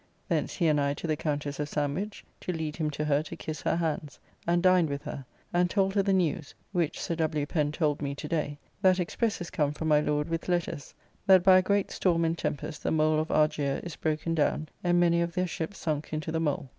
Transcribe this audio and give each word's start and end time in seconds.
Thence 0.29 0.55
he 0.55 0.65
and 0.65 0.81
I 0.81 0.95
to 0.95 1.05
the 1.05 1.15
Countess 1.15 1.59
of 1.59 1.69
Sandwich, 1.69 2.25
to 2.39 2.51
lead 2.51 2.77
him 2.77 2.89
to 2.89 3.05
her 3.05 3.21
to 3.21 3.35
kiss 3.35 3.61
her 3.61 3.75
hands: 3.75 4.17
and 4.47 4.63
dined 4.63 4.89
with 4.89 5.03
her, 5.03 5.23
and 5.53 5.69
told 5.69 5.93
her 5.93 6.01
the 6.01 6.11
news 6.11 6.55
(which 6.71 6.99
Sir 6.99 7.13
W. 7.17 7.45
Pen 7.45 7.71
told 7.71 8.01
me 8.01 8.15
to 8.15 8.27
day) 8.27 8.57
that 8.81 8.99
express 8.99 9.39
is 9.41 9.51
come 9.51 9.73
from 9.73 9.89
my 9.89 9.99
Lord 9.99 10.27
with 10.27 10.49
letters, 10.49 10.95
that 11.27 11.43
by 11.43 11.59
a 11.59 11.61
great 11.61 11.91
storm 11.91 12.25
and 12.25 12.35
tempest 12.35 12.81
the 12.81 12.89
mole 12.89 13.19
of 13.19 13.29
Argier 13.29 13.79
is 13.83 13.95
broken 13.95 14.33
down, 14.33 14.69
and 14.83 14.99
many 14.99 15.21
of 15.21 15.33
their 15.35 15.45
ships 15.45 15.77
sunk 15.77 16.11
into 16.13 16.31
the 16.31 16.39
mole. 16.39 16.69